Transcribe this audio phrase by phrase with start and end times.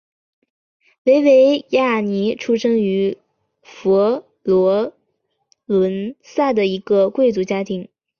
[1.03, 3.19] 维维亚尼出生于
[3.61, 4.95] 佛罗
[5.65, 7.87] 伦萨的一个贵族家庭。